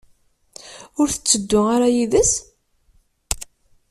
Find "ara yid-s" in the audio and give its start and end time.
1.75-2.31